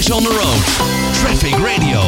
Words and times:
On 0.00 0.22
the 0.22 0.28
road. 0.28 0.64
Traffic 1.12 1.54
Radio. 1.54 2.00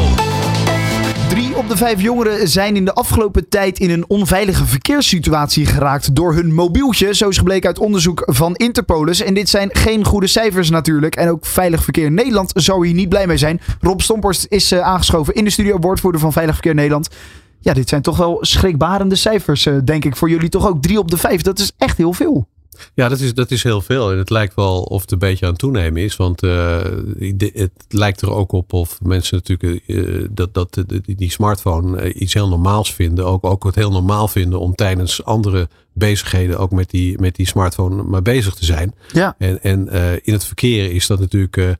Drie 1.29 1.57
op 1.57 1.69
de 1.69 1.77
vijf 1.77 2.01
jongeren 2.01 2.49
zijn 2.49 2.77
in 2.77 2.85
de 2.85 2.95
afgelopen 2.95 3.49
tijd 3.49 3.79
in 3.79 3.91
een 3.91 4.05
onveilige 4.09 4.67
verkeerssituatie 4.67 5.67
geraakt 5.67 6.15
door 6.15 6.35
hun 6.35 6.55
mobieltje. 6.55 7.15
Zo 7.15 7.29
is 7.29 7.39
gebleken 7.39 7.69
uit 7.69 7.79
onderzoek 7.79 8.23
van 8.27 8.55
Interpolis. 8.55 9.21
En 9.23 9.35
dit 9.35 9.49
zijn 9.49 9.69
geen 9.73 10.05
goede 10.05 10.27
cijfers 10.27 10.71
natuurlijk. 10.71 11.17
En 11.17 11.29
ook 11.29 11.47
Veilig 11.47 11.83
Verkeer 11.83 12.11
Nederland 12.11 12.51
zou 12.55 12.87
hier 12.87 12.95
niet 12.95 13.09
blij 13.09 13.27
mee 13.27 13.37
zijn. 13.37 13.61
Rob 13.81 14.01
Stomporst 14.01 14.47
is 14.49 14.73
uh, 14.73 14.81
aangeschoven 14.81 15.35
in 15.35 15.45
de 15.45 15.51
studio, 15.51 15.79
woordvoerder 15.79 16.21
van 16.21 16.33
Veilig 16.33 16.55
Verkeer 16.55 16.75
Nederland. 16.75 17.09
Ja, 17.61 17.73
dit 17.73 17.89
zijn 17.89 18.03
toch 18.03 18.17
wel 18.17 18.39
schrikbarende 18.41 19.17
cijfers, 19.17 19.67
uh, 19.67 19.79
denk 19.85 20.05
ik, 20.05 20.17
voor 20.17 20.31
jullie 20.31 20.49
toch 20.49 20.67
ook. 20.67 20.83
Drie 20.83 20.99
op 20.99 21.11
de 21.11 21.19
vijf, 21.19 21.43
dat 21.43 21.59
is 21.59 21.73
echt 21.79 21.97
heel 21.97 22.13
veel. 22.13 22.47
Ja, 22.95 23.09
dat 23.09 23.21
is, 23.21 23.35
dat 23.35 23.51
is 23.51 23.63
heel 23.63 23.81
veel. 23.81 24.13
En 24.13 24.19
het 24.19 24.31
lijkt 24.31 24.55
wel 24.55 24.83
of 24.83 25.01
het 25.01 25.13
een 25.13 25.19
beetje 25.19 25.45
aan 25.45 25.51
het 25.51 25.61
toenemen 25.61 26.03
is. 26.03 26.17
Want 26.17 26.43
uh, 26.43 26.81
het 27.39 27.73
lijkt 27.89 28.21
er 28.21 28.31
ook 28.31 28.53
op 28.53 28.73
of 28.73 29.01
mensen 29.03 29.37
natuurlijk 29.37 29.83
uh, 29.87 30.27
dat, 30.31 30.55
dat 30.55 30.83
die 31.05 31.31
smartphone 31.31 32.03
uh, 32.03 32.21
iets 32.21 32.35
heel 32.35 32.49
normaals 32.49 32.95
vinden. 32.95 33.27
Ook, 33.27 33.45
ook 33.45 33.65
het 33.65 33.75
heel 33.75 33.91
normaal 33.91 34.29
vinden 34.29 34.61
om 34.61 34.75
tijdens 34.75 35.25
andere 35.25 35.69
bezigheden 35.93 36.59
ook 36.59 36.71
met 36.71 36.91
die, 36.91 37.21
met 37.21 37.37
die 37.37 37.47
smartphone 37.47 38.03
maar 38.03 38.23
bezig 38.23 38.55
te 38.55 38.65
zijn. 38.65 38.95
Ja. 39.13 39.35
En, 39.39 39.63
en 39.63 39.89
in 40.23 40.33
het 40.33 40.45
verkeer 40.45 40.93
is 40.93 41.07
dat 41.07 41.21
natuurlijk 41.21 41.79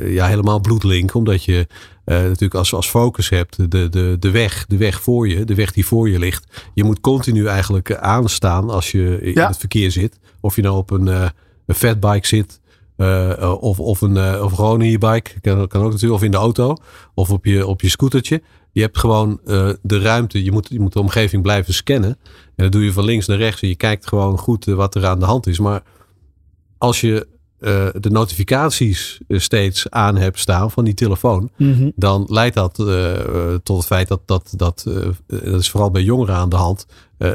ja, 0.00 0.26
helemaal 0.26 0.60
bloedlink. 0.60 1.14
Omdat 1.14 1.44
je 1.44 1.66
uh, 2.06 2.16
natuurlijk 2.16 2.54
als, 2.54 2.74
als 2.74 2.88
focus 2.88 3.28
hebt, 3.28 3.70
de, 3.70 3.88
de, 3.88 4.16
de 4.18 4.30
weg, 4.30 4.66
de 4.66 4.76
weg 4.76 5.02
voor 5.02 5.28
je, 5.28 5.44
de 5.44 5.54
weg 5.54 5.72
die 5.72 5.86
voor 5.86 6.08
je 6.08 6.18
ligt. 6.18 6.62
Je 6.74 6.84
moet 6.84 7.00
continu 7.00 7.46
eigenlijk 7.46 7.94
aanstaan 7.94 8.70
als 8.70 8.90
je 8.90 9.18
in 9.20 9.32
ja. 9.32 9.46
het 9.46 9.56
verkeer 9.56 9.90
zit. 9.90 10.18
Of 10.40 10.56
je 10.56 10.62
nou 10.62 10.76
op 10.76 10.90
een, 10.90 11.06
uh, 11.06 11.28
een 11.66 11.74
fatbike 11.74 12.26
zit, 12.26 12.60
uh, 12.96 13.56
of, 13.60 13.80
of, 13.80 14.00
een, 14.00 14.42
of 14.42 14.52
gewoon 14.52 14.80
een 14.80 14.92
e-bike, 14.92 15.40
kan, 15.40 15.68
kan 15.68 15.82
ook 15.82 15.90
natuurlijk, 15.90 16.20
of 16.20 16.22
in 16.22 16.30
de 16.30 16.36
auto, 16.36 16.76
of 17.14 17.30
op 17.30 17.44
je, 17.44 17.66
op 17.66 17.80
je 17.80 17.88
scootertje. 17.88 18.42
Je 18.72 18.80
hebt 18.80 18.98
gewoon 18.98 19.40
de 19.82 20.00
ruimte, 20.00 20.44
je 20.44 20.52
moet, 20.52 20.68
je 20.68 20.80
moet 20.80 20.92
de 20.92 21.00
omgeving 21.00 21.42
blijven 21.42 21.74
scannen. 21.74 22.18
En 22.56 22.64
dat 22.64 22.72
doe 22.72 22.84
je 22.84 22.92
van 22.92 23.04
links 23.04 23.26
naar 23.26 23.36
rechts 23.36 23.62
en 23.62 23.68
je 23.68 23.76
kijkt 23.76 24.06
gewoon 24.06 24.38
goed 24.38 24.64
wat 24.64 24.94
er 24.94 25.06
aan 25.06 25.18
de 25.18 25.24
hand 25.24 25.46
is. 25.46 25.58
Maar 25.58 25.82
als 26.78 27.00
je 27.00 27.26
uh, 27.60 27.86
de 28.00 28.10
notificaties 28.10 29.20
steeds 29.28 29.90
aan 29.90 30.16
hebt 30.16 30.38
staan 30.38 30.70
van 30.70 30.84
die 30.84 30.94
telefoon, 30.94 31.50
Mhm. 31.56 31.70
mm 31.70 31.76
-hmm. 31.76 31.92
dan 31.96 32.26
leidt 32.28 32.54
dat 32.54 32.78
uh, 32.78 33.14
tot 33.62 33.76
het 33.76 33.86
feit 33.86 34.08
dat 34.08 34.20
dat, 34.24 34.52
dat, 34.56 34.84
uh, 34.88 35.08
dat 35.26 35.60
is 35.60 35.70
vooral 35.70 35.90
bij 35.90 36.02
jongeren 36.02 36.34
aan 36.34 36.48
de 36.48 36.56
hand, 36.56 36.86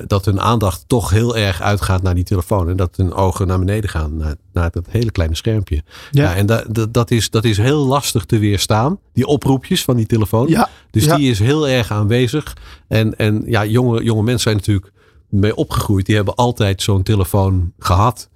dat 0.07 0.25
hun 0.25 0.41
aandacht 0.41 0.83
toch 0.87 1.09
heel 1.09 1.37
erg 1.37 1.61
uitgaat 1.61 2.01
naar 2.01 2.15
die 2.15 2.23
telefoon 2.23 2.69
en 2.69 2.75
dat 2.75 2.95
hun 2.95 3.13
ogen 3.13 3.47
naar 3.47 3.59
beneden 3.59 3.89
gaan, 3.89 4.17
naar, 4.17 4.35
naar 4.53 4.71
dat 4.71 4.85
hele 4.89 5.11
kleine 5.11 5.35
schermpje. 5.35 5.83
Ja. 6.11 6.23
ja 6.23 6.35
en 6.35 6.45
da, 6.45 6.63
da, 6.69 6.85
dat, 6.91 7.11
is, 7.11 7.29
dat 7.29 7.43
is 7.43 7.57
heel 7.57 7.85
lastig 7.85 8.25
te 8.25 8.39
weerstaan, 8.39 8.99
die 9.13 9.25
oproepjes 9.25 9.83
van 9.83 9.95
die 9.95 10.05
telefoon. 10.05 10.47
Ja. 10.47 10.69
Dus 10.91 11.05
ja. 11.05 11.15
die 11.15 11.29
is 11.29 11.39
heel 11.39 11.67
erg 11.67 11.91
aanwezig. 11.91 12.55
En, 12.87 13.17
en 13.17 13.43
ja, 13.45 13.65
jonge, 13.65 14.03
jonge 14.03 14.23
mensen 14.23 14.43
zijn 14.43 14.55
natuurlijk 14.55 14.91
mee 15.29 15.55
opgegroeid, 15.55 16.05
die 16.05 16.15
hebben 16.15 16.35
altijd 16.35 16.81
zo'n 16.81 17.03
telefoon 17.03 17.73
gehad. 17.79 18.29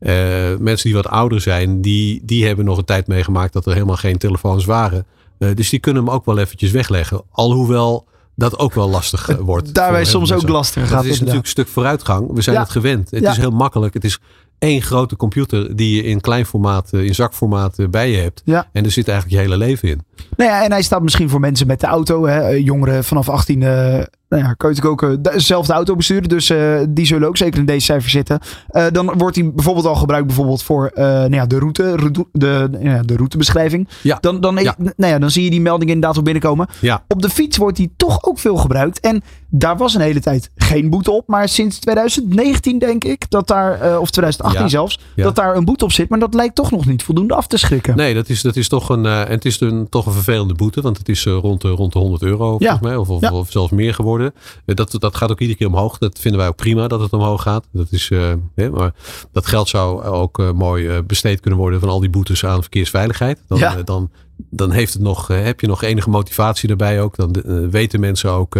Uh, 0.00 0.12
mensen 0.58 0.86
die 0.88 0.94
wat 0.94 1.08
ouder 1.08 1.40
zijn, 1.40 1.80
die, 1.80 2.20
die 2.24 2.46
hebben 2.46 2.64
nog 2.64 2.78
een 2.78 2.84
tijd 2.84 3.06
meegemaakt 3.06 3.52
dat 3.52 3.66
er 3.66 3.72
helemaal 3.72 3.96
geen 3.96 4.18
telefoons 4.18 4.64
waren. 4.64 5.06
Uh, 5.38 5.54
dus 5.54 5.68
die 5.68 5.78
kunnen 5.78 6.04
hem 6.04 6.12
ook 6.12 6.24
wel 6.24 6.38
eventjes 6.38 6.70
wegleggen. 6.70 7.22
Alhoewel 7.30 8.08
dat 8.34 8.58
ook 8.58 8.74
wel 8.74 8.88
lastig 8.88 9.30
uh, 9.30 9.36
wordt. 9.36 9.74
Daarbij 9.74 10.04
soms 10.04 10.32
ook 10.32 10.48
lastig 10.48 10.88
gaat. 10.88 11.02
Het 11.02 11.12
is 11.12 11.18
natuurlijk 11.18 11.44
een 11.44 11.50
stuk 11.50 11.68
vooruitgang. 11.68 12.32
We 12.32 12.42
zijn 12.42 12.56
ja. 12.56 12.62
het 12.62 12.70
gewend. 12.70 13.10
Het 13.10 13.22
ja. 13.22 13.30
is 13.30 13.36
heel 13.36 13.50
makkelijk. 13.50 13.94
Het 13.94 14.04
is 14.04 14.18
één 14.58 14.82
grote 14.82 15.16
computer 15.16 15.76
die 15.76 15.96
je 15.96 16.02
in 16.02 16.20
klein 16.20 16.46
formaat, 16.46 16.92
in 16.92 17.14
zakformaat 17.14 17.90
bij 17.90 18.10
je 18.10 18.16
hebt. 18.16 18.42
Ja. 18.44 18.68
En 18.72 18.84
er 18.84 18.90
zit 18.90 19.08
eigenlijk 19.08 19.40
je 19.40 19.48
hele 19.48 19.64
leven 19.64 19.88
in. 19.88 20.04
Nou 20.36 20.50
ja, 20.50 20.64
en 20.64 20.70
hij 20.70 20.82
staat 20.82 21.02
misschien 21.02 21.28
voor 21.28 21.40
mensen 21.40 21.66
met 21.66 21.80
de 21.80 21.86
auto. 21.86 22.26
Hè, 22.26 22.48
jongeren 22.48 23.04
vanaf 23.04 23.28
18 23.28 23.60
uh, 23.60 24.02
nou 24.30 24.42
ja, 24.42 24.52
kan 24.52 24.70
je 24.70 24.76
natuurlijk 24.76 25.02
ook 25.02 25.32
uh, 25.32 25.38
zelf 25.38 25.66
de 25.66 25.72
auto 25.72 25.96
besturen. 25.96 26.28
Dus 26.28 26.50
uh, 26.50 26.80
die 26.88 27.06
zullen 27.06 27.28
ook 27.28 27.36
zeker 27.36 27.60
in 27.60 27.66
deze 27.66 27.84
cijfer 27.84 28.10
zitten. 28.10 28.38
Uh, 28.72 28.86
dan 28.92 29.12
wordt 29.16 29.36
hij 29.36 29.52
bijvoorbeeld 29.52 29.86
al 29.86 29.94
gebruikt 29.94 30.26
bijvoorbeeld 30.26 30.62
voor 30.62 30.90
nou 30.94 31.34
ja, 31.34 31.46
de, 31.46 31.58
route, 31.58 32.26
de, 32.32 32.68
de 33.04 33.16
routebeschrijving. 33.16 33.88
Ja. 34.02 34.18
Dan, 34.20 34.40
dan, 34.40 34.56
ja. 34.56 34.74
Nou 34.78 35.12
ja, 35.12 35.18
dan 35.18 35.30
zie 35.30 35.44
je 35.44 35.50
die 35.50 35.60
melding 35.60 35.90
inderdaad 35.90 36.14
wel 36.14 36.24
binnenkomen. 36.24 36.68
Ja. 36.80 37.04
Op 37.08 37.22
de 37.22 37.30
fiets 37.30 37.56
wordt 37.56 37.78
hij 37.78 37.88
toch 37.96 38.24
ook 38.24 38.38
veel 38.38 38.56
gebruikt. 38.56 39.00
En 39.00 39.22
daar 39.50 39.76
was 39.76 39.94
een 39.94 40.00
hele 40.00 40.20
tijd 40.20 40.50
geen 40.56 40.90
boete 40.90 41.10
op. 41.10 41.26
Maar 41.26 41.48
sinds 41.48 41.78
2019 41.78 42.78
denk 42.78 43.04
ik 43.04 43.30
dat 43.30 43.46
daar, 43.46 44.00
of 44.00 44.10
2018 44.10 44.62
ja. 44.62 44.68
zelfs, 44.68 44.98
ja. 45.16 45.22
dat 45.22 45.34
daar 45.34 45.56
een 45.56 45.64
boete 45.64 45.84
op 45.84 45.92
zit. 45.92 46.08
Maar 46.08 46.18
dat 46.18 46.34
lijkt 46.34 46.54
toch 46.54 46.70
nog 46.70 46.86
niet 46.86 47.02
voldoende 47.02 47.34
af 47.34 47.46
te 47.46 47.56
schrikken. 47.56 47.96
Nee, 47.96 48.14
dat 48.14 48.28
is, 48.28 48.42
dat 48.42 48.56
is 48.56 48.68
toch 48.68 48.88
een, 48.88 49.06
en 49.06 49.30
het 49.30 49.44
is 49.44 49.60
een, 49.60 49.88
toch 49.88 50.06
een 50.06 50.12
vervelende 50.12 50.54
boete. 50.54 50.80
Want 50.80 50.98
het 50.98 51.08
is 51.08 51.24
rond, 51.24 51.60
de, 51.60 51.68
rond 51.68 51.92
de 51.92 51.98
100 51.98 52.22
euro 52.22 52.58
volgens 52.58 52.80
mij. 52.80 52.96
Of, 52.96 53.08
of, 53.08 53.30
of 53.30 53.50
zelfs 53.50 53.72
meer 53.72 53.94
geworden. 53.94 54.34
Dat, 54.64 54.96
dat 54.98 55.16
gaat 55.16 55.30
ook 55.30 55.40
iedere 55.40 55.58
keer 55.58 55.68
omhoog. 55.68 55.98
Dat 55.98 56.18
vinden 56.18 56.40
wij 56.40 56.48
ook 56.48 56.56
prima 56.56 56.88
dat 56.88 57.00
het 57.00 57.12
omhoog 57.12 57.42
gaat. 57.42 57.66
Dat 57.72 57.86
is, 57.90 58.10
maar 58.54 58.92
dat 59.32 59.46
geld 59.46 59.68
zou 59.68 60.02
ook 60.02 60.52
mooi 60.54 61.02
besteed 61.02 61.40
kunnen 61.40 61.60
worden 61.60 61.80
van 61.80 61.88
al 61.88 62.00
die 62.00 62.10
boetes 62.10 62.44
aan 62.44 62.60
verkeersveiligheid. 62.60 63.42
Dan, 63.48 63.84
dan, 63.84 64.10
dan 64.50 64.70
heeft 64.70 64.92
het 64.92 65.02
nog, 65.02 65.28
heb 65.28 65.60
je 65.60 65.66
nog 65.66 65.82
enige 65.82 66.10
motivatie 66.10 66.68
daarbij 66.68 67.02
ook. 67.02 67.16
Dan 67.16 67.36
weten 67.70 68.00
mensen 68.00 68.30
ook 68.30 68.56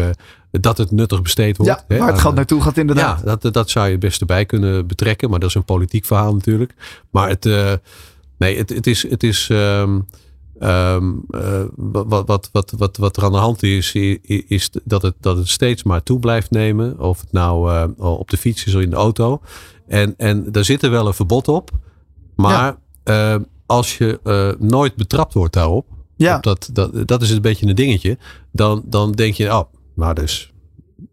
dat 0.50 0.78
het 0.78 0.90
nuttig 0.90 1.22
besteed 1.22 1.56
wordt. 1.56 1.84
Ja, 1.88 1.96
waar 1.98 2.06
hè, 2.06 2.12
het 2.12 2.20
geld 2.20 2.34
naartoe 2.34 2.60
gaat 2.60 2.76
inderdaad. 2.76 3.22
Ja, 3.24 3.36
dat, 3.36 3.54
dat 3.54 3.70
zou 3.70 3.88
je 3.88 3.98
best 3.98 4.20
erbij 4.20 4.44
kunnen 4.44 4.86
betrekken. 4.86 5.30
Maar 5.30 5.40
dat 5.40 5.48
is 5.48 5.54
een 5.54 5.64
politiek 5.64 6.04
verhaal 6.04 6.32
natuurlijk. 6.32 6.74
Maar 7.10 7.28
het, 7.28 7.44
nee, 8.38 8.56
het, 8.56 8.68
het 8.68 8.86
is... 8.86 9.08
Het 9.10 9.22
is 9.22 9.48
um, 9.52 10.06
Um, 10.62 11.24
uh, 11.30 11.62
wat, 11.76 12.26
wat, 12.26 12.48
wat, 12.52 12.74
wat, 12.76 12.96
wat 12.96 13.16
er 13.16 13.24
aan 13.24 13.32
de 13.32 13.38
hand 13.38 13.62
is, 13.62 13.92
is 13.92 14.70
dat 14.84 15.02
het, 15.02 15.14
dat 15.20 15.36
het 15.36 15.48
steeds 15.48 15.82
maar 15.82 16.02
toe 16.02 16.18
blijft 16.18 16.50
nemen. 16.50 16.98
Of 16.98 17.20
het 17.20 17.32
nou 17.32 17.72
uh, 17.72 17.84
op 17.96 18.30
de 18.30 18.36
fiets 18.36 18.64
is 18.64 18.74
of 18.74 18.80
in 18.80 18.90
de 18.90 18.96
auto. 18.96 19.40
En, 19.88 20.14
en 20.16 20.52
daar 20.52 20.64
zit 20.64 20.82
er 20.82 20.90
wel 20.90 21.06
een 21.06 21.14
verbod 21.14 21.48
op. 21.48 21.70
Maar 22.34 22.76
ja. 23.04 23.34
uh, 23.36 23.42
als 23.66 23.98
je 23.98 24.56
nooit 24.58 24.94
betrapt 24.94 25.34
wordt 25.34 25.54
daarop. 25.54 25.86
Ja. 26.16 26.38
Dat, 26.38 26.70
dat, 26.72 27.08
dat 27.08 27.22
is 27.22 27.30
een 27.30 27.42
beetje 27.42 27.66
een 27.66 27.74
dingetje. 27.74 28.18
Dan, 28.52 28.82
dan 28.84 29.12
denk 29.12 29.34
je, 29.34 29.52
oh, 29.52 29.72
nou 29.94 30.14
dus 30.14 30.52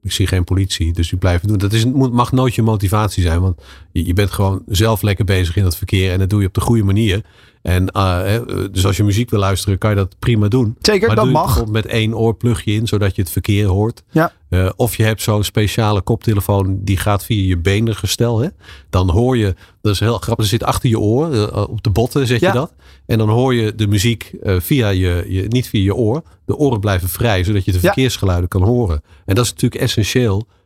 ik 0.08 0.14
zie 0.14 0.28
geen 0.28 0.44
politie, 0.44 0.94
dus 0.94 1.12
u 1.12 1.18
blijft 1.18 1.48
doen. 1.48 1.58
Dat 1.58 1.74
is, 1.74 1.86
mag 1.94 2.32
nooit 2.32 2.56
je 2.56 2.62
motivatie 2.62 3.24
zijn, 3.24 3.42
want 3.42 3.62
je, 3.92 4.14
bent 4.14 4.32
gewoon 4.32 4.64
zelf 4.68 5.02
lekker 5.02 5.26
bezig 5.26 5.56
in 5.56 5.64
het 5.64 5.76
verkeer 5.76 6.12
en 6.12 6.20
dat 6.20 6.30
doe 6.30 6.42
je 6.42 6.48
op 6.48 6.54
de 6.54 6.62
goede 6.62 6.84
manier. 6.84 7.22
En 7.62 7.90
uh, 7.96 8.40
dus 8.72 8.86
als 8.86 8.98
je 8.98 9.04
muziek 9.04 9.30
wil 9.30 9.40
luisteren, 9.40 9.78
kan 9.78 9.90
je 9.90 9.96
dat 9.96 10.16
prima 10.20 10.48
doen. 10.48 10.76
Zeker, 10.82 11.08
maar 11.08 11.16
dat 11.16 11.26
doe 11.26 11.34
je 11.34 11.40
mag. 11.40 11.66
Met 11.66 11.86
één 11.86 12.18
oorplugje 12.18 12.74
in, 12.74 12.88
zodat 12.88 13.16
je 13.16 13.22
het 13.22 13.32
verkeer 13.32 13.66
hoort. 13.66 14.04
Ja. 14.12 14.32
Uh, 14.50 14.70
of 14.76 14.98
je 14.98 15.04
hebt 15.04 15.22
zo'n 15.22 15.44
speciale 15.44 16.02
koptelefoon 16.02 16.80
die 16.84 16.98
gaat 16.98 17.26
via 17.26 17.48
je 17.48 17.58
benengestel. 17.58 18.40
Hè? 18.40 18.48
Dan 18.90 19.10
hoor 19.10 19.38
je, 19.38 19.56
dat 19.82 19.94
is 19.94 20.00
heel 20.00 20.18
grappig, 20.18 20.46
er 20.46 20.50
zit 20.50 20.64
achter 20.64 20.90
je 20.90 21.00
oor, 21.00 21.34
uh, 21.34 21.70
op 21.70 21.84
de 21.84 21.90
botten 21.90 22.28
zet 22.28 22.40
ja. 22.40 22.48
je 22.48 22.54
dat. 22.54 22.74
En 23.06 23.18
dan 23.18 23.30
hoor 23.30 23.56
je 23.56 23.76
de 23.76 23.88
muziek 23.88 24.32
via 24.42 24.90
je, 24.90 25.26
je, 25.28 25.44
niet 25.48 25.68
via 25.68 25.84
je 25.84 25.96
oor. 25.96 26.24
De 26.46 26.58
oren 26.58 26.80
blijven 26.80 27.10
vrij, 27.10 27.44
zodat 27.44 27.66
je 27.66 27.72
de 27.72 27.80
verkeersgeluiden 27.80 28.50
ja. 28.52 28.60
kan 28.60 28.68
horen. 28.68 29.02
En 29.26 29.36
dat 29.36 29.46
is 29.46 29.52
natuurlijk 29.52 29.82
essentieel 29.82 29.97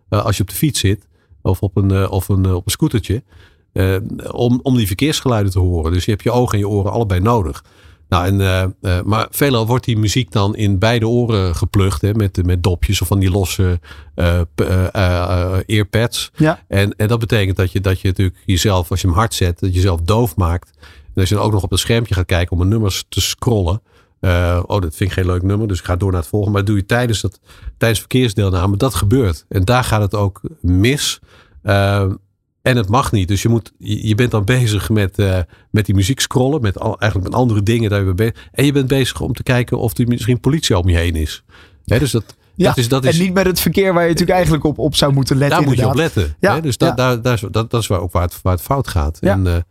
als 0.10 0.38
je 0.38 0.44
op 0.44 0.50
de 0.50 0.56
fiets 0.56 0.80
zit 0.80 1.08
of 1.42 1.62
op 1.62 1.78
een, 1.78 2.10
of 2.10 2.30
een, 2.30 2.54
op 2.54 2.66
een 2.66 2.72
scootertje. 2.72 3.24
Uh, 3.74 3.96
om, 4.32 4.60
om 4.64 4.76
die 4.78 4.88
verkeersgeluiden 4.88 5.52
te 5.52 5.60
horen. 5.60 5.92
Dus 5.92 6.06
je 6.06 6.12
hebt 6.12 6.24
je 6.24 6.32
ogen 6.32 6.54
en 6.54 6.60
je 6.60 6.68
oren 6.68 6.92
allebei 6.92 7.20
nodig. 7.20 7.64
Nou, 8.10 8.26
en, 8.26 8.40
uh, 8.40 8.64
uh, 8.82 9.02
maar 9.02 9.28
veelal 9.30 9.68
wordt 9.68 9.86
die 9.86 9.98
muziek 9.98 10.32
dan 10.32 10.56
in 10.56 10.80
beide 10.80 11.08
oren 11.08 11.56
geplukt. 11.56 12.02
Hè, 12.02 12.14
met, 12.14 12.46
met 12.46 12.64
dopjes 12.64 13.02
of 13.02 13.08
van 13.08 13.20
die 13.20 13.32
losse 13.32 13.80
earpads. 15.66 16.32
Ja. 16.36 16.64
En, 16.68 16.96
en 16.96 17.08
dat 17.08 17.20
betekent 17.20 17.58
dat 17.58 17.72
je, 17.72 17.82
dat 17.82 18.02
je 18.02 18.08
natuurlijk 18.08 18.38
jezelf, 18.46 18.92
als 18.92 19.02
je 19.02 19.08
hem 19.08 19.16
hard 19.16 19.34
zet, 19.34 19.60
dat 19.60 19.70
je 19.70 19.76
jezelf 19.76 20.02
doof 20.02 20.36
maakt. 20.36 20.72
En 21.14 21.22
als 21.22 21.30
je 21.30 21.36
dan 21.36 21.44
ook 21.44 21.52
nog 21.52 21.64
op 21.64 21.70
het 21.70 21.80
schermpje 21.80 22.14
gaat 22.14 22.26
kijken 22.26 22.56
om 22.56 22.62
een 22.62 22.68
nummers 22.68 23.06
te 23.10 23.22
scrollen. 23.22 23.82
Uh, 24.22 24.64
oh, 24.66 24.82
dat 24.82 24.96
vind 24.96 25.10
ik 25.10 25.16
geen 25.16 25.26
leuk 25.26 25.42
nummer, 25.42 25.68
dus 25.68 25.80
ik 25.80 25.86
ga 25.86 25.96
door 25.96 26.12
naar 26.12 26.20
het 26.20 26.30
volgende. 26.30 26.54
Maar 26.54 26.66
dat 26.66 26.70
doe 26.70 26.82
je 26.82 26.86
tijdens, 26.86 27.22
dat, 27.22 27.40
tijdens 27.78 28.00
verkeersdeelname. 28.00 28.78
Dat 28.78 28.96
gebeurt. 28.96 29.46
En 29.50 29.66
daar 29.66 29.84
gaat 29.84 30.02
het 30.02 30.16
ook 30.16 30.42
mis. 30.62 31.20
Uh, 31.64 32.12
en 32.62 32.78
het 32.78 32.90
mag 32.90 33.12
niet. 33.12 33.28
Dus 33.28 33.42
je, 33.42 33.50
moet, 33.50 33.74
je 33.78 34.16
bent 34.16 34.32
dan 34.32 34.46
bezig 34.46 34.90
met, 34.90 35.20
uh, 35.20 35.40
met 35.72 35.86
die 35.86 35.96
muziek 35.96 36.20
scrollen. 36.20 36.62
Met 36.62 36.80
al, 36.80 37.00
eigenlijk 37.00 37.32
met 37.32 37.40
andere 37.40 37.64
dingen. 37.64 37.90
Daar 37.90 38.06
je 38.06 38.14
bezig. 38.14 38.50
En 38.52 38.66
je 38.66 38.72
bent 38.72 38.88
bezig 38.88 39.22
om 39.22 39.34
te 39.34 39.44
kijken 39.44 39.78
of 39.78 39.98
er 39.98 40.08
misschien 40.08 40.40
politie 40.40 40.78
om 40.78 40.90
je 40.90 40.98
heen 40.98 41.16
is. 41.16 41.44
Hè, 41.86 42.00
dus 42.00 42.12
dat, 42.12 42.36
ja, 42.56 42.68
dat 42.68 42.78
is, 42.78 42.88
dat 42.88 43.06
is, 43.06 43.18
en 43.18 43.24
niet 43.24 43.34
met 43.34 43.46
het 43.46 43.60
verkeer 43.60 43.94
waar 43.94 44.04
je 44.04 44.10
natuurlijk 44.10 44.38
eigenlijk 44.38 44.64
op, 44.64 44.78
op 44.80 44.96
zou 44.96 45.14
moeten 45.14 45.38
letten. 45.38 45.58
Daar 45.58 45.68
inderdaad. 45.68 45.96
moet 45.96 46.04
je 46.04 46.10
op 46.10 46.16
letten. 46.16 46.36
Ja, 46.40 46.56
hè? 46.56 46.62
Dus 46.62 46.78
da, 46.78 46.94
ja. 46.96 47.16
daar, 47.16 47.40
dat, 47.52 47.70
dat 47.70 47.82
is 47.82 47.88
waar, 47.88 48.00
ook 48.00 48.12
waar 48.12 48.24
het, 48.24 48.40
waar 48.42 48.54
het 48.54 48.62
fout 48.62 48.88
gaat. 48.88 49.18
Ja. 49.22 49.34
En, 49.34 49.44
ja, 49.44 49.64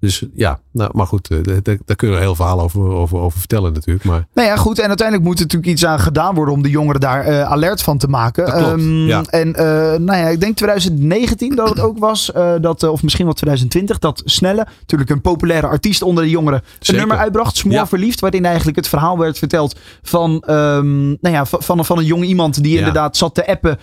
Dus 0.00 0.24
ja, 0.34 0.60
nou, 0.72 0.90
maar 0.94 1.06
goed, 1.06 1.30
eh, 1.30 1.38
daar, 1.42 1.76
daar 1.84 1.96
kunnen 1.96 2.16
we 2.16 2.22
heel 2.22 2.34
verhaal 2.34 2.60
over, 2.60 2.80
over, 2.82 3.18
over 3.18 3.38
vertellen 3.38 3.72
natuurlijk. 3.72 4.04
Maar 4.04 4.26
Nou 4.34 4.48
ja, 4.48 4.56
goed. 4.56 4.78
En 4.78 4.88
uiteindelijk 4.88 5.26
moet 5.28 5.36
er 5.38 5.42
natuurlijk 5.42 5.72
iets 5.72 5.84
aan 5.84 6.00
gedaan 6.00 6.34
worden 6.34 6.54
om 6.54 6.62
de 6.62 6.70
jongeren 6.70 7.00
daar 7.00 7.24
eh, 7.24 7.42
alert 7.42 7.82
van 7.82 7.98
te 7.98 8.06
maken. 8.08 8.44
Dat 8.46 8.54
klopt, 8.54 8.70
Ehm, 8.70 9.06
ja. 9.06 9.22
En 9.30 9.54
eh, 9.54 9.64
nou 9.98 10.18
ja, 10.18 10.28
ik 10.28 10.40
denk 10.40 10.56
2019 10.56 11.54
dat 11.56 11.68
het 11.68 11.80
ook 11.80 11.98
was. 11.98 12.30
dat, 12.60 12.82
of 12.82 13.02
misschien 13.02 13.24
wel 13.24 13.34
2020. 13.34 13.98
Dat 13.98 14.22
Snelle, 14.24 14.66
natuurlijk 14.80 15.10
een 15.10 15.20
populaire 15.20 15.66
artiest 15.66 16.02
onder 16.02 16.24
de 16.24 16.30
jongeren, 16.30 16.62
een 16.80 16.96
nummer 16.96 17.16
uitbracht. 17.16 17.56
Smoor 17.56 17.74
Ja. 17.74 17.86
Verliefd. 17.86 18.20
Waarin 18.20 18.44
eigenlijk 18.44 18.76
het 18.76 18.88
verhaal 18.88 19.18
werd 19.18 19.38
verteld 19.38 19.78
van, 20.02 20.42
ehm, 20.46 21.06
nou 21.08 21.18
ja, 21.34 21.44
van, 21.46 21.62
van, 21.62 21.84
van 21.84 21.98
een 21.98 22.04
jong 22.04 22.24
iemand 22.24 22.62
die 22.62 22.72
Ja. 22.72 22.78
inderdaad 22.78 23.16
zat 23.16 23.34
te 23.34 23.46
appen. 23.46 23.78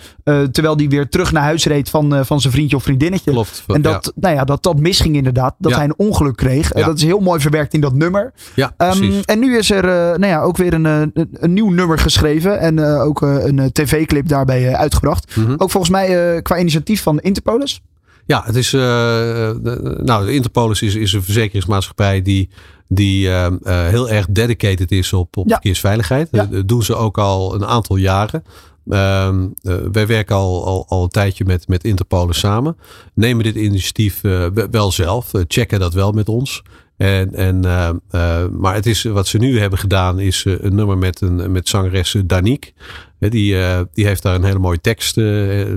terwijl 0.52 0.78
die 0.78 0.90
weer 0.90 1.10
terug 1.10 1.32
naar 1.32 1.44
huis 1.44 1.66
reed 1.66 1.90
van, 1.90 2.26
van 2.26 2.42
zijn 2.42 2.54
vriendje 2.54 2.76
of 2.76 2.84
vriendinnetje. 2.84 3.32
klopt. 3.32 3.64
En 3.68 3.82
dat, 3.82 4.12
nou 4.16 4.36
ja, 4.36 4.44
dat 4.44 4.64
dat 4.64 4.80
misging 4.80 5.16
inderdaad. 5.16 5.56
Dat 5.58 5.76
hij 5.76 5.84
een 5.84 5.94
ongeluk 6.08 6.36
kreeg. 6.36 6.72
Eh, 6.72 6.80
Ja. 6.82 6.88
dat 6.88 6.98
is 6.98 7.04
heel 7.04 7.20
mooi 7.20 7.40
verwerkt 7.40 7.74
in 7.74 7.82
dat 7.82 7.94
nummer. 7.94 8.34
Ja, 8.56 8.74
Ehm, 8.78 9.12
en 9.26 9.40
nu 9.40 9.58
is 9.58 9.72
er 9.72 9.84
eh, 9.84 9.92
nou 10.18 10.26
ja, 10.26 10.42
ook 10.42 10.58
weer 10.58 10.74
een, 10.74 10.86
eh, 10.86 11.00
een, 11.00 11.30
een 11.32 11.54
nieuw 11.54 11.70
nummer 11.70 12.00
geschreven. 12.00 12.60
En 12.60 12.80
ook 12.84 13.22
een 13.22 13.70
tv-clip 13.72 14.28
daarbij 14.28 14.76
uitgebracht. 14.76 15.36
Mhm. 15.36 15.52
Ook 15.58 15.72
volgens 15.72 15.90
mij 15.92 16.42
qua 16.42 16.58
initiatief 16.60 17.02
van 17.02 17.20
Interpolis. 17.20 17.82
Ja, 18.26 18.42
het 18.46 18.56
is. 18.56 18.70
de, 18.70 20.00
nou, 20.04 20.26
de 20.26 20.34
Interpolis 20.34 20.82
is, 20.82 20.96
is 20.96 21.14
een 21.14 21.24
verzekeringsmaatschappij 21.24 22.22
die, 22.22 22.50
die 22.88 23.28
eh, 23.28 23.46
eh, 23.46 23.54
heel 23.64 24.10
erg 24.10 24.26
dedicated 24.30 24.92
is 24.92 25.14
op, 25.14 25.38
op 25.38 25.48
Ja. 25.48 25.54
verkeersveiligheid. 25.54 26.28
Ja. 26.32 26.46
Dat 26.46 26.68
doen 26.68 26.84
ze 26.84 26.96
ook 26.96 27.18
al 27.18 27.56
een 27.56 27.66
aantal 27.66 27.96
jaren. 27.96 28.44
Ehm, 28.90 29.48
eh, 29.64 29.76
wij 29.92 30.08
werken 30.08 30.36
al, 30.36 30.66
al, 30.66 30.86
al 30.88 31.04
een 31.04 31.10
tijdje 31.10 31.46
met, 31.46 31.68
met 31.68 31.84
Interpolis 31.84 32.40
samen. 32.40 32.78
Nemen 33.14 33.44
dit 33.44 33.56
initiatief 33.56 34.24
eh, 34.24 34.46
we- 34.54 34.68
wel 34.72 34.92
zelf. 34.92 35.32
checken 35.48 35.80
dat 35.80 35.94
wel 35.94 36.12
met 36.12 36.30
ons. 36.30 36.64
En, 36.98 37.34
en, 37.36 37.66
eh, 38.10 38.46
maar 38.52 38.74
het 38.74 38.86
is, 38.86 39.04
wat 39.04 39.28
ze 39.28 39.38
nu 39.38 39.60
hebben 39.60 39.80
gedaan 39.80 40.20
is 40.20 40.46
een 40.46 40.76
nummer 40.76 40.98
met, 40.98 41.22
een, 41.22 41.52
met 41.52 41.68
zangeres 41.70 42.16
Danique. 42.26 42.72
Die, 43.20 43.56
die 43.94 44.06
heeft 44.06 44.22
daar 44.22 44.36
een 44.36 44.44
hele 44.44 44.60
mooie 44.60 44.82
tekst, 44.82 45.14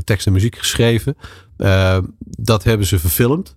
tekst 0.04 0.26
en 0.26 0.32
muziek 0.32 0.56
geschreven. 0.56 1.16
Dat 2.20 2.64
hebben 2.64 2.86
ze 2.86 2.98
verfilmd. 2.98 3.56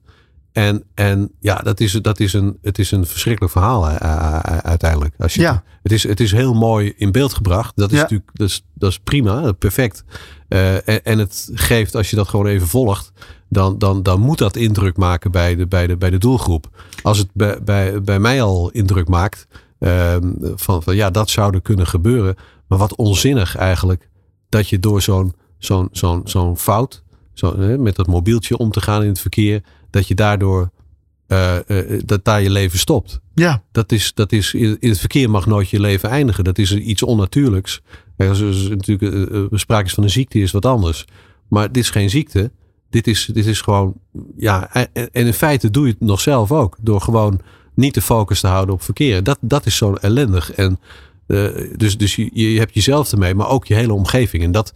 En, 0.53 0.83
en 0.93 1.31
ja, 1.39 1.55
dat 1.55 1.79
is, 1.79 1.91
dat 1.91 2.19
is 2.19 2.33
een, 2.33 2.57
het 2.61 2.79
is 2.79 2.91
een 2.91 3.05
verschrikkelijk 3.05 3.51
verhaal 3.53 3.87
eh, 3.89 3.95
eh, 4.01 4.39
uiteindelijk. 4.57 5.13
Als 5.17 5.33
je, 5.33 5.41
Ja. 5.41 5.63
het, 5.83 5.91
is, 5.91 6.03
het 6.03 6.19
is 6.19 6.31
heel 6.31 6.53
mooi 6.53 6.93
in 6.97 7.11
beeld 7.11 7.33
gebracht. 7.33 7.75
Dat 7.75 7.89
is 7.91 7.95
Ja. 7.95 8.01
natuurlijk 8.01 8.29
dat 8.33 8.47
is, 8.49 8.63
dat 8.73 8.89
is 8.91 8.99
prima, 8.99 9.51
perfect. 9.51 10.03
Eh, 10.47 10.73
en, 10.87 11.03
en 11.03 11.19
het 11.19 11.49
geeft, 11.53 11.95
als 11.95 12.09
je 12.09 12.15
dat 12.15 12.27
gewoon 12.27 12.45
even 12.47 12.67
volgt, 12.67 13.11
dan, 13.49 13.77
dan, 13.77 14.03
dan 14.03 14.19
moet 14.19 14.37
dat 14.37 14.55
indruk 14.55 14.97
maken 14.97 15.31
bij 15.31 15.55
de, 15.55 15.67
bij 15.67 15.87
de, 15.87 15.97
bij 15.97 16.09
de 16.09 16.17
doelgroep. 16.17 16.69
Als 17.01 17.17
het 17.17 17.27
bij, 17.33 17.63
bij, 17.63 18.01
bij 18.01 18.19
mij 18.19 18.41
al 18.41 18.69
indruk 18.69 19.07
maakt, 19.07 19.47
ehm, 19.79 20.31
van, 20.55 20.83
van 20.83 20.95
ja, 20.95 21.09
dat 21.09 21.29
zou 21.29 21.53
er 21.53 21.61
kunnen 21.61 21.87
gebeuren. 21.87 22.35
Maar 22.67 22.77
wat 22.77 22.95
onzinnig 22.95 23.55
eigenlijk, 23.55 24.09
dat 24.49 24.69
je 24.69 24.79
door 24.79 25.01
zo'n 25.01 25.33
zo'n 25.57 25.87
zo'n 25.91 26.21
zo'n 26.23 26.57
fout, 26.57 27.03
zo, 27.33 27.55
met 27.77 27.95
dat 27.95 28.07
mobieltje 28.07 28.57
om 28.57 28.71
te 28.71 28.81
gaan 28.81 29.01
in 29.01 29.07
het 29.07 29.19
verkeer, 29.19 29.61
dat 29.93 30.07
je 30.07 30.15
daardoor, 30.15 30.69
eh, 31.27 31.69
eh, 31.69 32.01
dat 32.05 32.25
daar 32.25 32.41
je 32.41 32.49
leven 32.49 32.79
stopt. 32.79 33.19
Ja, 33.33 33.63
Dat 33.71 33.91
is, 33.91 34.13
dat 34.13 34.31
is, 34.31 34.53
in 34.53 34.77
het 34.79 34.99
verkeer 34.99 35.29
mag 35.29 35.45
nooit 35.45 35.69
je 35.69 35.79
leven 35.79 36.09
eindigen. 36.09 36.43
Dat 36.43 36.57
is 36.57 36.75
iets 36.75 37.03
onnatuurlijks. 37.03 37.81
Er 38.17 38.27
natuurlijk 38.69 39.13
eh, 39.13 39.37
eh, 39.37 39.45
sprake 39.51 39.85
is 39.85 39.93
van 39.93 40.03
een 40.03 40.09
ziekte, 40.09 40.39
is 40.39 40.51
wat 40.51 40.65
anders. 40.65 41.05
Maar 41.47 41.71
dit 41.71 41.83
is 41.83 41.89
geen 41.89 42.09
ziekte. 42.09 42.51
Dit 42.89 43.07
is, 43.07 43.29
dit 43.33 43.45
is 43.45 43.61
gewoon, 43.61 43.93
ja, 44.37 44.73
en, 44.73 44.89
en 44.93 45.25
in 45.25 45.33
feite 45.33 45.69
doe 45.69 45.85
je 45.85 45.91
het 45.91 46.01
nog 46.01 46.21
zelf 46.21 46.51
ook. 46.51 46.77
Door 46.81 47.01
gewoon 47.01 47.39
niet 47.73 47.93
de 47.93 48.01
focus 48.01 48.39
te 48.39 48.47
houden 48.47 48.75
op 48.75 48.81
verkeer. 48.81 49.23
Dat, 49.23 49.37
dat 49.41 49.65
is 49.65 49.75
zo 49.75 49.93
ellendig. 49.93 50.51
En 50.51 50.79
dus 51.75 51.97
dus 51.97 52.15
je, 52.15 52.29
je 52.33 52.59
hebt 52.59 52.73
jezelf 52.73 53.11
ermee, 53.11 53.35
maar 53.35 53.47
ook 53.47 53.65
je 53.65 53.73
hele 53.73 53.93
omgeving. 53.93 54.43
En 54.43 54.51
dat 54.51 54.73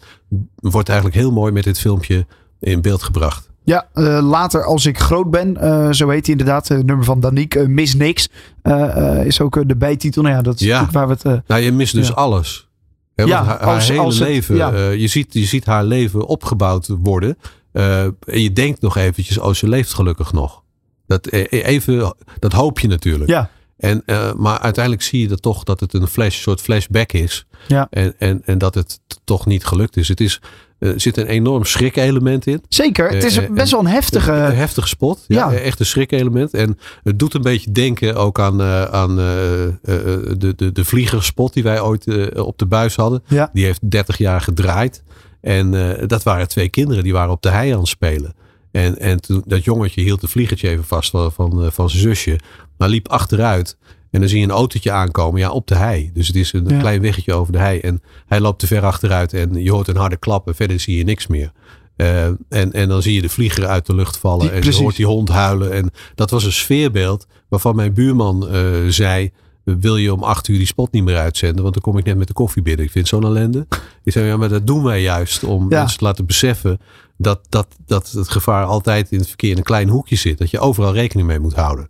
wordt 0.55 0.89
eigenlijk 0.89 1.19
heel 1.19 1.31
mooi 1.31 1.51
met 1.51 1.63
dit 1.63 1.79
filmpje 1.79 2.25
in 2.59 2.81
beeld 2.81 3.03
gebracht. 3.03 3.49
Ja 3.67 3.87
eh, 3.93 4.19
later 4.29 4.63
als 4.63 4.85
ik 4.85 4.99
groot 4.99 5.29
ben. 5.31 5.57
eh, 5.57 5.91
zo 5.91 6.09
heet 6.09 6.25
hij 6.25 6.35
inderdaad. 6.37 6.67
Het 6.67 6.85
nummer 6.85 7.05
van 7.05 7.19
Danique. 7.19 7.59
eh, 7.59 7.67
Mis 7.67 7.95
Niks. 7.95 8.29
eh, 8.61 9.17
eh, 9.19 9.25
is 9.25 9.41
ook 9.41 9.57
eh, 9.57 9.63
de 9.65 9.75
bijtitel. 9.75 10.21
Nou 10.21 10.35
ja, 10.35 10.41
dat 10.41 10.59
is 10.59 10.67
Ja. 10.67 10.87
waar 10.91 11.07
we 11.07 11.13
het... 11.13 11.23
eh, 11.25 11.33
Nou, 11.47 11.61
je 11.61 11.71
mist 11.71 11.93
dus 11.93 12.07
Ja. 12.07 12.13
alles. 12.13 12.67
Hè, 13.15 13.23
Ja, 13.23 13.43
haar, 13.43 13.59
haar 13.59 13.73
als- 13.75 13.87
hele 13.87 13.99
als 14.01 14.19
het- 14.19 14.27
leven, 14.27 14.55
ja. 14.55 14.71
eh, 14.73 14.95
je, 14.95 15.07
ziet, 15.07 15.33
je 15.33 15.45
ziet 15.45 15.65
haar 15.65 15.83
leven 15.83 16.25
opgebouwd 16.27 16.87
worden. 17.03 17.37
eh, 17.71 18.03
en 18.03 18.13
je 18.41 18.53
denkt 18.53 18.81
nog 18.81 18.97
eventjes, 18.97 19.37
oh, 19.37 19.53
ze 19.53 19.67
leeft 19.69 19.93
gelukkig 19.93 20.33
nog. 20.33 20.63
Dat, 21.07 21.27
eh, 21.27 21.45
even, 21.65 22.15
dat 22.39 22.53
hoop 22.53 22.79
je 22.79 22.87
natuurlijk. 22.87 23.29
ja, 23.29 23.49
En, 23.77 24.03
eh, 24.05 24.33
maar 24.33 24.59
uiteindelijk 24.59 25.03
zie 25.03 25.21
je 25.21 25.27
dat 25.27 25.41
toch 25.41 25.63
dat 25.63 25.79
het 25.79 25.93
een 25.93 26.07
flash, 26.07 26.41
soort 26.41 26.61
flashback 26.61 27.11
is. 27.11 27.45
Ja. 27.67 27.87
En, 27.89 28.13
en, 28.17 28.41
en 28.45 28.57
dat 28.57 28.75
het 28.75 28.99
toch 29.23 29.45
niet 29.45 29.65
gelukt 29.65 29.97
is. 29.97 30.07
Het 30.07 30.21
is, 30.21 30.41
eh, 30.79 30.91
zit 30.95 31.17
een 31.17 31.25
enorm 31.27 31.63
schrik-element 31.65 32.47
in. 32.47 32.63
zeker. 32.69 33.09
Het 33.09 33.23
is 33.23 33.37
Eh, 33.37 33.49
best 33.49 33.71
wel 33.71 33.79
een 33.79 33.87
heftige... 33.87 34.31
Een 34.31 34.55
heftige 34.55 34.87
spot. 34.87 35.25
Ja, 35.27 35.51
Ja. 35.51 35.57
Echt 35.57 35.79
een 35.79 35.85
schrik-element. 35.85 36.53
En 36.53 36.77
het 37.03 37.19
doet 37.19 37.33
een 37.33 37.41
beetje 37.41 37.71
denken 37.71 38.15
ook 38.15 38.39
aan, 38.39 38.61
aan 38.91 39.15
de, 39.15 40.53
de, 40.55 40.71
de 40.71 40.85
vliegerspot 40.85 41.53
die 41.53 41.63
wij 41.63 41.81
ooit 41.81 42.33
op 42.37 42.57
de 42.57 42.65
buis 42.65 42.95
hadden. 42.95 43.23
Ja. 43.27 43.49
Die 43.53 43.65
heeft 43.65 43.91
30 43.91 44.17
jaar 44.17 44.41
gedraaid. 44.41 45.03
En 45.41 45.71
dat 46.07 46.23
waren 46.23 46.47
twee 46.47 46.69
kinderen 46.69 47.03
die 47.03 47.13
waren 47.13 47.31
op 47.31 47.41
de 47.41 47.49
hei 47.49 47.71
aan 47.71 47.79
het 47.79 47.87
spelen. 47.87 48.33
En, 48.71 48.99
en 48.99 49.21
toen, 49.21 49.43
dat 49.45 49.63
jongetje 49.63 50.01
hield 50.01 50.21
het 50.21 50.31
vliegertje 50.31 50.69
even 50.69 50.83
vast 50.83 51.09
van, 51.09 51.31
van, 51.31 51.71
van 51.71 51.89
zijn 51.89 52.01
zusje. 52.03 52.39
Maar 52.77 52.89
liep 52.89 53.07
achteruit. 53.07 53.77
En 54.11 54.19
dan 54.19 54.29
zie 54.29 54.39
je 54.39 54.45
een 54.45 54.51
autootje 54.51 54.91
aankomen, 54.91 55.39
ja, 55.39 55.51
op 55.51 55.67
de 55.67 55.75
hei. 55.75 56.11
Dus 56.13 56.27
het 56.27 56.35
is 56.35 56.53
een 56.53 56.65
Ja. 56.67 56.77
klein 56.79 57.01
weggetje 57.01 57.33
over 57.33 57.51
de 57.53 57.59
hei. 57.59 57.79
En 57.79 58.01
hij 58.25 58.39
loopt 58.39 58.59
te 58.59 58.67
ver 58.67 58.83
achteruit 58.85 59.33
en 59.33 59.63
je 59.63 59.71
hoort 59.71 59.87
een 59.87 59.95
harde 59.97 60.17
klap. 60.17 60.47
En 60.47 60.55
verder 60.55 60.79
zie 60.79 60.97
je 60.97 61.03
niks 61.03 61.27
meer. 61.27 61.51
Eh, 61.95 62.25
en, 62.25 62.37
en 62.71 62.87
dan 62.89 63.01
zie 63.01 63.13
je 63.13 63.21
de 63.21 63.29
vlieger 63.29 63.65
uit 63.65 63.85
de 63.85 63.95
lucht 63.95 64.17
vallen. 64.17 64.39
Die- 64.39 64.49
en 64.49 64.59
precies. 64.59 64.77
je 64.77 64.83
hoort 64.83 64.95
die 64.95 65.05
hond 65.05 65.29
huilen. 65.29 65.71
En 65.71 65.91
dat 66.15 66.29
was 66.29 66.43
een 66.43 66.51
sfeerbeeld 66.51 67.27
waarvan 67.49 67.75
mijn 67.75 67.93
buurman 67.93 68.47
eh, 68.49 68.63
zei... 68.87 69.31
Wil 69.79 69.97
je 69.97 70.13
om 70.13 70.23
acht 70.23 70.47
uur 70.47 70.57
die 70.57 70.67
spot 70.67 70.91
niet 70.91 71.03
meer 71.03 71.17
uitzenden? 71.17 71.61
Want 71.61 71.73
dan 71.73 71.83
kom 71.83 71.97
ik 71.97 72.05
net 72.05 72.17
met 72.17 72.27
de 72.27 72.33
koffie 72.33 72.61
binnen. 72.61 72.85
Ik 72.85 72.91
vind 72.91 73.07
zo'n 73.07 73.23
ellende. 73.23 73.67
Ik 74.03 74.11
zei, 74.11 74.25
ja, 74.25 74.37
maar 74.37 74.49
dat 74.49 74.67
doen 74.67 74.83
wij 74.83 75.01
juist 75.01 75.43
om 75.43 75.69
Ja. 75.69 75.79
mensen 75.79 75.97
te 75.97 76.03
laten 76.03 76.25
beseffen... 76.25 76.79
Dat, 77.17 77.39
dat, 77.49 77.67
dat 77.85 78.11
het 78.11 78.29
gevaar 78.29 78.65
altijd 78.65 79.11
in 79.11 79.17
het 79.19 79.27
verkeer 79.27 79.51
in 79.51 79.57
een 79.57 79.63
klein 79.63 79.89
hoekje 79.89 80.15
zit. 80.15 80.37
Dat 80.37 80.49
je 80.49 80.59
overal 80.59 80.93
rekening 80.93 81.27
mee 81.27 81.39
moet 81.39 81.53
houden. 81.55 81.87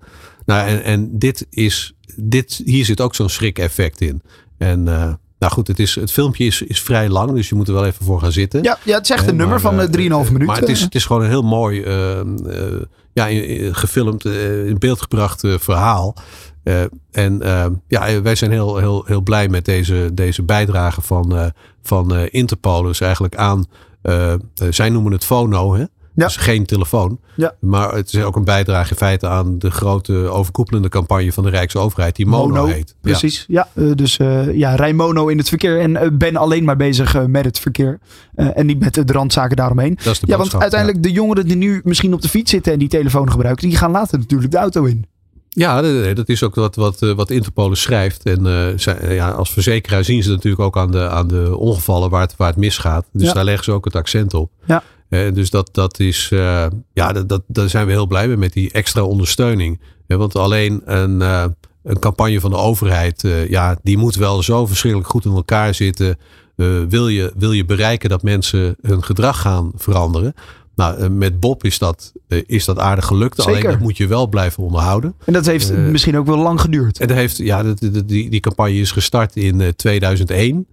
Nou, 0.47 0.67
en, 0.67 0.83
en 0.83 1.09
dit 1.19 1.47
is, 1.49 1.93
dit, 2.15 2.61
hier 2.65 2.85
zit 2.85 3.01
ook 3.01 3.15
zo'n 3.15 3.29
schrik-effect 3.29 4.01
in. 4.01 4.21
En 4.57 4.87
eh, 4.87 5.13
nou 5.39 5.53
goed, 5.53 5.67
het, 5.67 5.79
is, 5.79 5.95
het 5.95 6.11
filmpje 6.11 6.45
is, 6.45 6.61
is 6.61 6.81
vrij 6.81 7.09
lang, 7.09 7.31
dus 7.31 7.49
je 7.49 7.55
moet 7.55 7.67
er 7.67 7.73
wel 7.73 7.85
even 7.85 8.05
voor 8.05 8.19
gaan 8.21 8.31
zitten. 8.31 8.63
Ja, 8.63 8.77
ja, 8.83 8.95
het 8.95 9.03
is 9.03 9.09
echt 9.09 9.27
een 9.27 9.35
nummer 9.35 9.61
maar, 9.61 9.73
van 9.73 9.79
eh, 9.79 10.05
eh, 10.05 10.25
3,5 10.25 10.31
minuten. 10.31 10.45
Maar 10.45 10.59
het 10.59 10.69
is, 10.69 10.81
het 10.81 10.95
is 10.95 11.05
gewoon 11.05 11.21
een 11.21 11.29
heel 11.29 11.41
mooi, 11.41 11.81
eh, 11.81 12.19
eh, 12.19 12.25
ja, 13.13 13.27
gefilmd, 13.73 14.25
eh, 14.25 14.65
in 14.67 14.79
beeld 14.79 15.01
gebracht 15.01 15.43
eh, 15.43 15.53
verhaal. 15.57 16.15
Eh, 16.63 16.81
en 17.11 17.41
eh, 17.41 17.65
ja, 17.87 18.21
wij 18.21 18.35
zijn 18.35 18.51
heel, 18.51 18.77
heel, 18.77 19.03
heel 19.05 19.21
blij 19.21 19.47
met 19.49 19.65
deze, 19.65 20.09
deze 20.13 20.43
bijdrage 20.43 21.01
van, 21.01 21.37
eh, 21.37 21.45
van 21.83 22.15
eh, 22.15 22.23
Interpol. 22.29 22.81
Dus 22.81 23.01
eigenlijk 23.01 23.35
aan, 23.35 23.65
eh, 24.01 24.33
eh, 24.33 24.39
zij 24.69 24.89
noemen 24.89 25.11
het 25.11 25.25
fono, 25.25 25.75
hè? 25.75 25.83
Ja. 26.17 26.25
Dus 26.25 26.35
geen 26.35 26.65
telefoon. 26.65 27.19
Ja. 27.35 27.53
Maar 27.59 27.93
het 27.93 28.13
is 28.13 28.23
ook 28.23 28.35
een 28.35 28.43
bijdrage 28.43 28.89
in 28.89 28.97
feite 28.97 29.27
aan 29.27 29.59
de 29.59 29.71
grote 29.71 30.13
overkoepelende 30.13 30.89
campagne 30.89 31.33
van 31.33 31.43
de 31.43 31.49
Rijksoverheid, 31.49 32.15
die 32.15 32.25
Mono, 32.25 32.65
heet. 32.65 32.95
Precies. 33.01 33.45
Ja, 33.47 33.67
eh, 33.73 33.91
dus 33.95 34.17
eh, 34.17 34.53
ja, 34.53 34.75
rij 34.75 34.93
mono 34.93 35.27
in 35.27 35.37
het 35.37 35.49
verkeer 35.49 35.79
en 35.79 35.95
eh, 35.95 36.09
ben 36.13 36.35
alleen 36.35 36.63
maar 36.63 36.75
bezig 36.75 37.27
met 37.27 37.45
het 37.45 37.59
verkeer. 37.59 37.99
En 38.35 38.65
niet 38.65 38.79
met 38.79 38.93
de 38.93 39.13
randzaken 39.13 39.55
daaromheen. 39.55 39.97
Dat 40.03 40.13
is 40.13 40.19
de 40.19 40.27
Ja, 40.27 40.37
want 40.37 40.55
uiteindelijk 40.55 41.03
de 41.03 41.11
jongeren 41.11 41.45
die 41.47 41.55
nu 41.55 41.81
misschien 41.83 42.13
op 42.13 42.21
de 42.21 42.29
fiets 42.29 42.51
zitten 42.51 42.73
en 42.73 42.79
die 42.79 42.87
telefoon 42.87 43.31
gebruiken, 43.31 43.67
die 43.69 43.77
gaan 43.77 43.91
later 43.91 44.19
natuurlijk 44.19 44.51
de 44.51 44.57
auto 44.57 44.83
in. 44.83 45.05
Ja, 45.49 45.81
dat 46.13 46.29
is 46.29 46.43
ook 46.43 46.55
wat, 46.55 46.75
wat, 46.75 46.99
wat 46.99 47.31
Interpol 47.31 47.75
schrijft. 47.75 48.23
En 48.23 48.73
zij- 48.79 49.15
ja, 49.15 49.29
als 49.29 49.49
verzekeraar 49.53 50.03
zien 50.03 50.23
ze 50.23 50.29
natuurlijk 50.29 50.61
ook 50.61 50.77
aan 50.77 50.91
de, 50.91 51.09
aan 51.09 51.27
de 51.27 51.57
ongevallen 51.57 52.09
waar 52.09 52.21
het, 52.21 52.35
waar 52.37 52.47
het 52.47 52.57
misgaat. 52.57 53.05
Dus 53.11 53.27
Ja. 53.27 53.33
daar 53.33 53.43
leggen 53.43 53.63
ze 53.63 53.71
ook 53.71 53.85
het 53.85 53.95
accent 53.95 54.33
op. 54.33 54.51
Ja. 54.65 54.83
Dus 55.09 55.49
dat, 55.49 55.69
dat 55.71 55.99
is, 55.99 56.29
eh, 56.33 56.65
ja, 56.93 57.11
dat, 57.13 57.29
dat, 57.29 57.43
daar 57.47 57.69
zijn 57.69 57.85
we 57.85 57.91
heel 57.91 58.07
blij 58.07 58.27
mee 58.27 58.37
met 58.37 58.53
die 58.53 58.71
extra 58.71 59.01
ondersteuning. 59.01 59.79
Want 60.07 60.35
alleen 60.35 60.81
een, 60.85 61.21
eh, 61.21 61.45
een 61.83 61.99
campagne 61.99 62.39
van 62.39 62.49
de 62.49 62.57
overheid, 62.57 63.23
eh, 63.23 63.49
ja, 63.49 63.77
die 63.83 63.97
moet 63.97 64.15
wel 64.15 64.43
zo 64.43 64.65
verschrikkelijk 64.65 65.09
goed 65.09 65.25
in 65.25 65.31
elkaar 65.31 65.73
zitten. 65.73 66.17
Wil, 66.89 67.07
je, 67.07 67.33
wil 67.37 67.51
je 67.51 67.65
bereiken 67.65 68.09
dat 68.09 68.23
mensen 68.23 68.75
hun 68.81 69.03
gedrag 69.03 69.41
gaan 69.41 69.71
veranderen? 69.75 70.33
Nou, 70.75 71.09
met 71.09 71.39
Bob 71.39 71.63
is 71.63 71.77
dat, 71.79 72.13
is 72.45 72.65
dat 72.65 72.79
aardig 72.79 73.05
gelukt. 73.05 73.39
Alleen 73.39 73.55
dat 73.71 73.79
moet 73.79 73.97
je 73.97 74.07
wel 74.07 74.27
blijven 74.27 74.63
onderhouden. 74.63 75.13
En 75.25 75.33
dat 75.33 75.45
heeft 75.45 75.73
misschien 75.77 76.17
ook 76.17 76.25
wel 76.25 76.37
lang 76.37 76.61
geduurd. 76.61 76.99
En 76.99 77.07
dat 77.07 77.17
heeft, 77.17 77.37
ja, 77.37 77.63
dat- 77.63 77.79
die, 78.05 78.29
die 78.29 78.39
campagne 78.39 78.73
is 78.79 78.91
gestart 78.91 79.35
in 79.35 79.61
eh, 79.61 79.67
2001. 79.67 80.67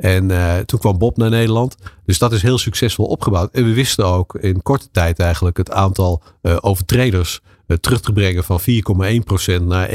En 0.00 0.30
eh, 0.30 0.58
toen 0.58 0.78
kwam 0.78 0.98
Bob 0.98 1.16
naar 1.16 1.30
Nederland. 1.30 1.76
Dus 2.04 2.18
dat 2.18 2.32
is 2.32 2.42
heel 2.42 2.58
succesvol 2.58 3.06
opgebouwd. 3.06 3.52
En 3.52 3.64
we 3.64 3.72
wisten 3.72 4.06
ook 4.06 4.34
in 4.34 4.62
korte 4.62 4.88
tijd 4.92 5.18
eigenlijk 5.18 5.56
het 5.56 5.70
aantal 5.70 6.22
eh, 6.42 6.56
overtreders 6.60 7.40
eh, 7.66 7.76
terug 7.76 8.00
te 8.00 8.12
brengen 8.12 8.44
van 8.44 8.60
4,1% 8.60 9.62
naar 9.62 9.88
1,4%. 9.88 9.94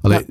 Alleen 0.00 0.26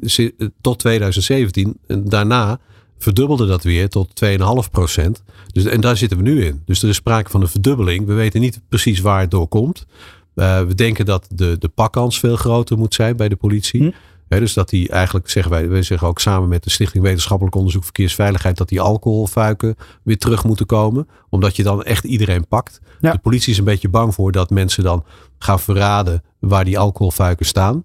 tot 0.62 0.80
2017, 0.80 1.78
en 1.88 2.10
daarna 2.10 2.60
verdubbelde 2.98 3.48
dat 3.48 3.64
weer 3.64 3.90
tot 3.90 4.22
2,5%. 4.26 5.12
Dus, 5.52 5.66
en 5.66 5.82
daar 5.82 5.98
zitten 5.98 6.18
we 6.18 6.24
nu 6.24 6.46
in. 6.46 6.62
Dus 6.66 6.84
er 6.84 6.90
is 6.90 6.96
sprake 6.96 7.30
van 7.30 7.42
een 7.42 7.48
verdubbeling. 7.48 8.06
We 8.06 8.14
weten 8.14 8.42
niet 8.42 8.62
precies 8.70 9.00
waar 9.00 9.20
het 9.20 9.32
door 9.32 9.48
komt. 9.48 9.86
We 10.34 10.74
denken 10.76 11.06
dat 11.06 11.28
de, 11.30 11.56
de 11.60 11.68
pakkans 11.68 12.20
veel 12.20 12.36
groter 12.36 12.78
moet 12.78 12.94
zijn 12.94 13.18
bij 13.18 13.30
de 13.30 13.36
politie. 13.36 13.82
Hm. 13.82 13.92
Dus 14.40 14.54
dat 14.54 14.70
die 14.70 14.90
eigenlijk, 14.90 15.30
zeggen 15.30 15.52
wij, 15.52 15.70
wij 15.70 15.82
zeggen 15.84 16.08
ook 16.08 16.20
samen 16.20 16.50
met 16.50 16.64
de 16.64 16.70
Stichting 16.70 17.04
Wetenschappelijk 17.04 17.56
Onderzoek 17.56 17.84
Verkeersveiligheid, 17.84 18.58
dat 18.58 18.70
die 18.70 18.82
alcoholfuiken 18.82 19.76
weer 20.04 20.18
terug 20.18 20.44
moeten 20.44 20.66
komen. 20.66 21.08
Omdat 21.30 21.56
je 21.56 21.64
dan 21.64 21.84
echt 21.84 22.04
iedereen 22.04 22.48
pakt. 22.48 22.80
Ja. 23.00 23.12
De 23.12 23.18
politie 23.18 23.52
is 23.52 23.58
een 23.58 23.64
beetje 23.64 23.90
bang 23.90 24.14
voor 24.14 24.32
dat 24.32 24.50
mensen 24.50 24.84
dan 24.84 25.04
gaan 25.40 25.60
verraden 25.60 26.24
waar 26.40 26.66
die 26.66 26.80
alcoholfuiken 26.80 27.46
staan. 27.46 27.84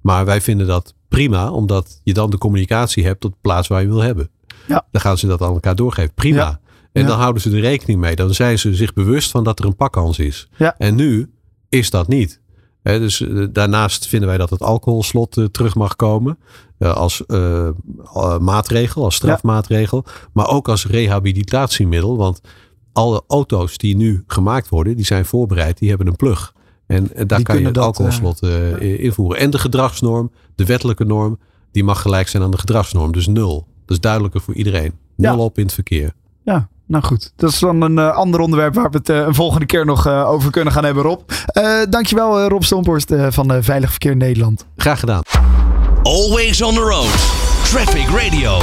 Maar 0.00 0.24
wij 0.24 0.40
vinden 0.40 0.66
dat 0.66 0.94
prima, 1.08 1.50
omdat 1.50 2.00
je 2.04 2.12
dan 2.14 2.30
de 2.30 2.38
communicatie 2.38 3.04
hebt 3.04 3.20
tot 3.20 3.30
de 3.32 3.38
plaats 3.40 3.68
waar 3.68 3.80
je 3.82 3.88
wil 3.88 4.02
hebben. 4.02 4.30
Ja. 4.68 4.86
Dan 4.90 5.00
gaan 5.00 5.18
ze 5.18 5.26
dat 5.26 5.42
aan 5.42 5.52
elkaar 5.52 5.76
doorgeven. 5.76 6.14
Prima. 6.14 6.36
Ja. 6.36 6.60
En 6.92 7.02
Ja. 7.02 7.08
dan 7.08 7.18
houden 7.18 7.42
ze 7.42 7.50
er 7.50 7.60
rekening 7.60 8.00
mee. 8.00 8.16
Dan 8.16 8.34
zijn 8.34 8.58
ze 8.58 8.74
zich 8.74 8.92
bewust 8.92 9.30
van 9.30 9.44
dat 9.44 9.58
er 9.58 9.64
een 9.64 9.76
pakkans 9.76 10.18
is. 10.18 10.48
En 10.78 10.94
nu 10.94 11.30
is 11.68 11.90
dat 11.90 12.08
niet. 12.08 12.40
Dus 12.86 13.20
eh, 13.20 13.44
daarnaast 13.52 14.06
vinden 14.06 14.28
wij 14.28 14.38
dat 14.38 14.50
het 14.50 14.62
alcoholslot 14.62 15.36
eh, 15.36 15.44
terug 15.44 15.74
mag 15.74 15.96
komen. 15.96 16.38
eh, 16.78 16.94
als 16.94 17.24
maatregel, 18.40 19.04
als 19.04 19.14
strafmaatregel. 19.14 20.04
Maar 20.32 20.48
ook 20.48 20.68
als 20.68 20.86
rehabilitatiemiddel. 20.86 22.16
Want 22.16 22.40
alle 22.92 23.22
auto's 23.28 23.78
die 23.78 23.96
nu 23.96 24.24
gemaakt 24.26 24.68
worden, 24.68 24.96
die 24.96 25.04
zijn 25.04 25.24
voorbereid. 25.24 25.78
Die 25.78 25.88
hebben 25.88 26.06
een 26.06 26.16
plug. 26.16 26.54
En, 26.86 27.10
daar 27.14 27.36
Die 27.36 27.42
kan 27.46 27.58
je 27.58 27.66
het 27.66 27.78
alcoholslot 27.78 28.42
invoeren. 28.80 29.38
En 29.40 29.50
de 29.50 29.58
gedragsnorm, 29.58 30.30
de 30.54 30.64
wettelijke 30.64 31.04
norm, 31.04 31.38
die 31.70 31.84
mag 31.84 32.02
gelijk 32.02 32.28
zijn 32.28 32.42
aan 32.42 32.50
de 32.50 32.58
gedragsnorm. 32.58 33.12
Dus 33.12 33.26
nul. 33.26 33.66
Dat 33.84 33.96
is 33.96 34.00
duidelijker 34.00 34.40
voor 34.40 34.54
iedereen. 34.54 34.92
Nul 35.16 35.36
Ja. 35.36 35.38
op 35.38 35.58
in 35.58 35.64
het 35.64 35.74
verkeer. 35.74 36.12
Ja, 36.44 36.68
nou 36.86 37.04
goed. 37.04 37.32
Dat 37.36 37.50
is 37.50 37.58
dan 37.58 37.80
een 37.82 37.98
eh, 37.98 38.10
ander 38.10 38.40
onderwerp 38.40 38.74
waar 38.74 38.90
we 38.90 38.96
het 38.96 39.08
eh, 39.08 39.16
een 39.16 39.34
volgende 39.34 39.66
keer 39.66 39.84
nog 39.84 40.06
eh, 40.06 40.28
over 40.30 40.50
kunnen 40.50 40.72
gaan 40.72 40.84
hebben, 40.84 41.02
Rob. 41.02 41.20
Eh 41.46 41.80
dankjewel, 41.90 42.38
eh, 42.40 42.46
Rob 42.48 42.62
Stomphorst 42.62 43.10
eh, 43.10 43.26
van 43.30 43.52
eh, 43.52 43.58
Veilig 43.60 43.90
Verkeer 43.90 44.16
Nederland. 44.16 44.66
Graag 44.76 45.00
gedaan. 45.00 45.22
Always 46.02 46.62
on 46.62 46.74
the 46.74 46.80
road. 46.80 47.10
Traffic 47.64 48.06
Radio. 48.08 48.58